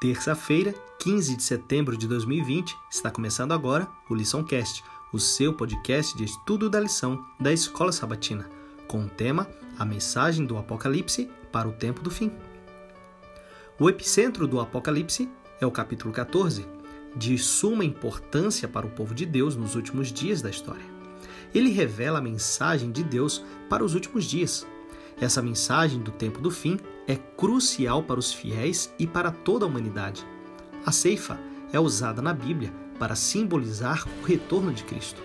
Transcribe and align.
Terça-feira, 0.00 0.74
15 0.98 1.36
de 1.36 1.42
setembro 1.42 1.94
de 1.94 2.08
2020, 2.08 2.74
está 2.90 3.10
começando 3.10 3.52
agora 3.52 3.86
o 4.08 4.14
LiçãoCast, 4.14 4.82
o 5.12 5.18
seu 5.18 5.52
podcast 5.52 6.16
de 6.16 6.24
estudo 6.24 6.70
da 6.70 6.80
lição 6.80 7.22
da 7.38 7.52
Escola 7.52 7.92
Sabatina, 7.92 8.48
com 8.88 9.04
o 9.04 9.08
tema 9.10 9.46
A 9.78 9.84
Mensagem 9.84 10.46
do 10.46 10.56
Apocalipse 10.56 11.30
para 11.52 11.68
o 11.68 11.72
Tempo 11.72 12.00
do 12.00 12.10
Fim. 12.10 12.32
O 13.78 13.90
epicentro 13.90 14.46
do 14.46 14.58
Apocalipse 14.58 15.28
é 15.60 15.66
o 15.66 15.70
capítulo 15.70 16.14
14, 16.14 16.66
de 17.14 17.36
suma 17.36 17.84
importância 17.84 18.66
para 18.66 18.86
o 18.86 18.90
povo 18.90 19.14
de 19.14 19.26
Deus 19.26 19.54
nos 19.54 19.74
últimos 19.74 20.10
dias 20.10 20.40
da 20.40 20.48
história. 20.48 20.86
Ele 21.54 21.68
revela 21.68 22.20
a 22.20 22.22
mensagem 22.22 22.90
de 22.90 23.04
Deus 23.04 23.44
para 23.68 23.84
os 23.84 23.92
últimos 23.92 24.24
dias, 24.24 24.66
essa 25.20 25.42
mensagem 25.42 26.00
do 26.00 26.10
tempo 26.10 26.40
do 26.40 26.50
fim 26.50 26.80
é 27.10 27.16
crucial 27.36 28.04
para 28.04 28.20
os 28.20 28.32
fiéis 28.32 28.94
e 28.96 29.04
para 29.04 29.32
toda 29.32 29.64
a 29.64 29.68
humanidade. 29.68 30.24
A 30.86 30.92
ceifa 30.92 31.40
é 31.72 31.80
usada 31.80 32.22
na 32.22 32.32
Bíblia 32.32 32.72
para 33.00 33.16
simbolizar 33.16 34.06
o 34.22 34.24
retorno 34.24 34.72
de 34.72 34.84
Cristo. 34.84 35.20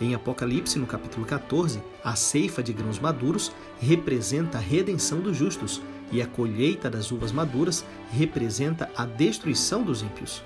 Em 0.00 0.14
Apocalipse, 0.14 0.78
no 0.78 0.86
capítulo 0.86 1.26
14, 1.26 1.82
a 2.02 2.16
ceifa 2.16 2.62
de 2.62 2.72
grãos 2.72 2.98
maduros 2.98 3.52
representa 3.78 4.56
a 4.56 4.60
redenção 4.62 5.20
dos 5.20 5.36
justos 5.36 5.82
e 6.10 6.22
a 6.22 6.26
colheita 6.26 6.88
das 6.88 7.12
uvas 7.12 7.32
maduras 7.32 7.84
representa 8.10 8.90
a 8.96 9.04
destruição 9.04 9.82
dos 9.82 10.00
ímpios. 10.00 10.42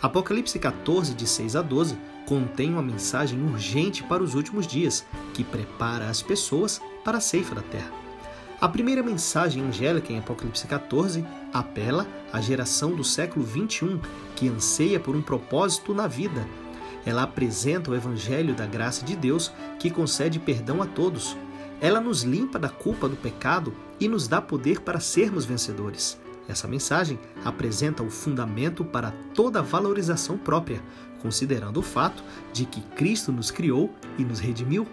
Apocalipse 0.00 0.58
14, 0.58 1.14
de 1.14 1.26
6 1.26 1.56
a 1.56 1.60
12, 1.60 1.98
contém 2.26 2.70
uma 2.70 2.82
mensagem 2.82 3.42
urgente 3.42 4.02
para 4.04 4.22
os 4.22 4.34
últimos 4.34 4.66
dias 4.66 5.04
que 5.34 5.44
prepara 5.44 6.08
as 6.08 6.22
pessoas 6.22 6.80
para 7.04 7.18
a 7.18 7.20
ceifa 7.20 7.54
da 7.54 7.62
terra. 7.62 8.09
A 8.60 8.68
primeira 8.68 9.02
mensagem 9.02 9.62
angélica 9.62 10.12
em 10.12 10.18
Apocalipse 10.18 10.66
14 10.66 11.24
apela 11.50 12.06
à 12.30 12.42
geração 12.42 12.94
do 12.94 13.02
século 13.02 13.42
21 13.42 13.98
que 14.36 14.50
anseia 14.50 15.00
por 15.00 15.16
um 15.16 15.22
propósito 15.22 15.94
na 15.94 16.06
vida. 16.06 16.46
Ela 17.06 17.22
apresenta 17.22 17.90
o 17.90 17.94
evangelho 17.94 18.54
da 18.54 18.66
graça 18.66 19.02
de 19.02 19.16
Deus 19.16 19.50
que 19.78 19.90
concede 19.90 20.38
perdão 20.38 20.82
a 20.82 20.86
todos. 20.86 21.34
Ela 21.80 22.02
nos 22.02 22.22
limpa 22.22 22.58
da 22.58 22.68
culpa 22.68 23.08
do 23.08 23.16
pecado 23.16 23.72
e 23.98 24.06
nos 24.06 24.28
dá 24.28 24.42
poder 24.42 24.80
para 24.80 25.00
sermos 25.00 25.46
vencedores. 25.46 26.20
Essa 26.46 26.68
mensagem 26.68 27.18
apresenta 27.42 28.02
o 28.02 28.10
fundamento 28.10 28.84
para 28.84 29.14
toda 29.34 29.62
valorização 29.62 30.36
própria, 30.36 30.82
considerando 31.22 31.78
o 31.78 31.82
fato 31.82 32.22
de 32.52 32.66
que 32.66 32.82
Cristo 32.94 33.32
nos 33.32 33.50
criou 33.50 33.90
e 34.18 34.24
nos 34.24 34.38
redimiu. 34.38 34.86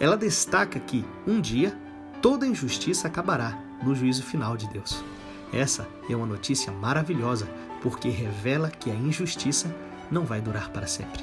Ela 0.00 0.16
destaca 0.16 0.80
que, 0.80 1.04
um 1.24 1.40
dia, 1.40 1.78
toda 2.22 2.46
injustiça 2.46 3.08
acabará 3.08 3.58
no 3.82 3.96
juízo 3.96 4.22
final 4.22 4.56
de 4.56 4.68
Deus. 4.68 5.04
Essa 5.52 5.88
é 6.08 6.14
uma 6.14 6.24
notícia 6.24 6.72
maravilhosa, 6.72 7.46
porque 7.82 8.08
revela 8.08 8.70
que 8.70 8.90
a 8.90 8.94
injustiça 8.94 9.74
não 10.08 10.24
vai 10.24 10.40
durar 10.40 10.70
para 10.70 10.86
sempre. 10.86 11.20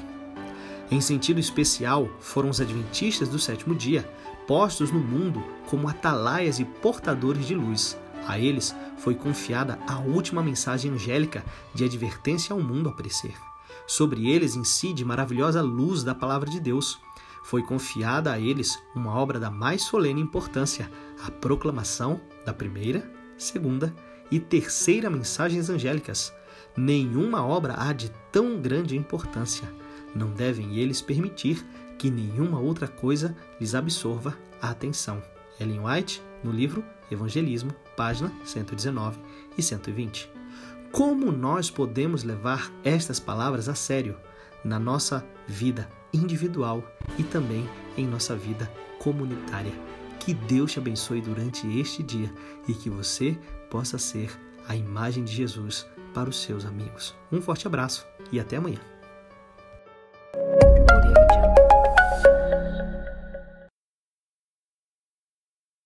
Em 0.90 1.00
sentido 1.00 1.40
especial, 1.40 2.08
foram 2.20 2.50
os 2.50 2.60
adventistas 2.60 3.28
do 3.30 3.38
sétimo 3.38 3.74
dia, 3.74 4.08
postos 4.46 4.92
no 4.92 5.00
mundo 5.00 5.42
como 5.66 5.88
atalaias 5.88 6.58
e 6.60 6.64
portadores 6.64 7.46
de 7.46 7.54
luz. 7.54 7.96
A 8.28 8.38
eles 8.38 8.76
foi 8.98 9.14
confiada 9.14 9.78
a 9.88 9.98
última 9.98 10.42
mensagem 10.42 10.92
angélica 10.92 11.42
de 11.74 11.84
advertência 11.84 12.52
ao 12.52 12.60
mundo 12.60 12.90
a 12.90 12.92
perecer. 12.92 13.34
Sobre 13.86 14.28
eles 14.28 14.54
incide 14.54 15.04
maravilhosa 15.04 15.62
luz 15.62 16.04
da 16.04 16.14
palavra 16.14 16.50
de 16.50 16.60
Deus 16.60 17.00
foi 17.50 17.64
confiada 17.64 18.32
a 18.32 18.38
eles 18.38 18.80
uma 18.94 19.12
obra 19.12 19.40
da 19.40 19.50
mais 19.50 19.82
solene 19.82 20.20
importância, 20.20 20.88
a 21.20 21.32
proclamação 21.32 22.20
da 22.46 22.54
primeira, 22.54 23.10
segunda 23.36 23.92
e 24.30 24.38
terceira 24.38 25.10
mensagens 25.10 25.68
angélicas. 25.68 26.32
Nenhuma 26.76 27.44
obra 27.44 27.74
há 27.76 27.92
de 27.92 28.08
tão 28.30 28.60
grande 28.60 28.96
importância. 28.96 29.68
Não 30.14 30.30
devem 30.30 30.76
eles 30.76 31.02
permitir 31.02 31.66
que 31.98 32.08
nenhuma 32.08 32.60
outra 32.60 32.86
coisa 32.86 33.36
lhes 33.60 33.74
absorva 33.74 34.38
a 34.62 34.70
atenção. 34.70 35.20
Ellen 35.58 35.80
White, 35.80 36.22
no 36.44 36.52
livro 36.52 36.84
Evangelismo, 37.10 37.74
página 37.96 38.32
119 38.44 39.18
e 39.58 39.62
120. 39.62 40.30
Como 40.92 41.32
nós 41.32 41.68
podemos 41.68 42.22
levar 42.22 42.70
estas 42.84 43.18
palavras 43.18 43.68
a 43.68 43.74
sério 43.74 44.16
na 44.64 44.78
nossa 44.78 45.26
vida 45.46 45.88
individual 46.12 46.84
e 47.18 47.22
também 47.22 47.68
em 47.96 48.06
nossa 48.06 48.36
vida 48.36 48.70
comunitária. 48.98 49.72
Que 50.18 50.34
Deus 50.34 50.72
te 50.72 50.78
abençoe 50.78 51.20
durante 51.20 51.66
este 51.78 52.02
dia 52.02 52.32
e 52.68 52.74
que 52.74 52.90
você 52.90 53.38
possa 53.70 53.98
ser 53.98 54.38
a 54.68 54.76
imagem 54.76 55.24
de 55.24 55.32
Jesus 55.32 55.86
para 56.12 56.28
os 56.28 56.40
seus 56.42 56.64
amigos. 56.64 57.14
Um 57.32 57.40
forte 57.40 57.66
abraço 57.66 58.06
e 58.30 58.38
até 58.38 58.56
amanhã. 58.56 58.80